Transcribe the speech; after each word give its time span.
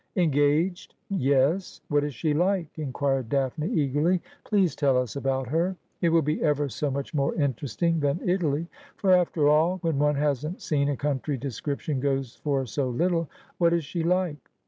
'Engaged?' 0.15 0.95
'Yes.'' 1.09 1.81
What 1.89 2.03
is 2.03 2.15
she 2.15 2.33
like?' 2.33 2.65
inquired 2.79 3.29
Daphne 3.29 3.67
eagerly.' 3.69 4.19
Please 4.45 4.75
tell 4.75 4.97
us 4.97 5.15
about 5.15 5.47
her. 5.49 5.75
It 6.01 6.09
will 6.09 6.23
be 6.23 6.41
ever 6.41 6.69
so 6.69 6.89
much 6.89 7.13
more 7.13 7.35
interesting 7.35 7.99
than 7.99 8.19
Italy; 8.27 8.65
for, 8.97 9.11
after 9.11 9.47
all, 9.47 9.77
when 9.83 9.99
one 9.99 10.15
hasn't 10.15 10.59
seen 10.63 10.89
a 10.89 10.97
country 10.97 11.37
description 11.37 11.99
goes 11.99 12.37
for 12.37 12.65
so 12.65 12.89
little. 12.89 13.29
Wha,t 13.59 13.75
is 13.75 13.85
she 13.85 14.01
like 14.01 14.49